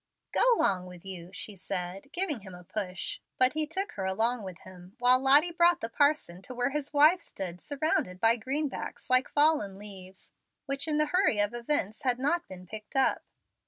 [0.31, 4.41] "Go 'long with you," she said, giving him a push; but he took her along
[4.41, 9.11] with him, while Lottie brought the parson to where his wife stood surrounded by greenbacks
[9.11, 10.31] like fallen leaves,
[10.65, 13.21] which in the hurry of events had not been picked up.